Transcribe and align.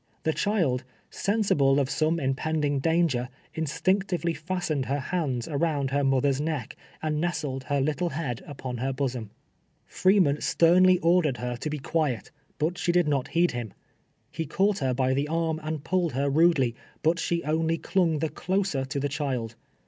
The 0.23 0.33
child, 0.33 0.83
sensible 1.11 1.79
of 1.79 1.87
some 1.87 2.19
impending 2.19 2.79
danger, 2.79 3.29
instinct 3.53 4.07
ively 4.07 4.35
fastened 4.35 4.85
her 4.85 4.97
hands 4.99 5.47
around 5.47 5.91
her 5.91 6.03
mother's 6.03 6.41
neck, 6.41 6.75
and 7.03 7.21
nestled 7.21 7.65
her 7.65 7.79
little 7.79 8.09
head 8.09 8.41
upon 8.47 8.77
her 8.77 8.91
bosom. 8.93 9.29
Free 9.85 10.19
man 10.19 10.41
sternly 10.41 10.97
ordered 11.03 11.37
her 11.37 11.55
to 11.57 11.69
be 11.69 11.77
quiet, 11.77 12.31
but 12.57 12.79
she 12.79 12.91
did 12.91 13.07
not 13.07 13.27
heed 13.27 13.51
him. 13.51 13.73
He 14.31 14.47
caught 14.47 14.79
her 14.79 14.95
by 14.95 15.13
the 15.13 15.27
arm 15.27 15.59
and 15.61 15.83
pulled 15.83 16.13
her 16.13 16.31
rudely, 16.31 16.73
but 17.03 17.19
she 17.19 17.43
only 17.43 17.77
clung 17.77 18.17
the 18.17 18.29
closer 18.29 18.83
to 18.85 18.99
the 18.99 19.07
child. 19.07 19.53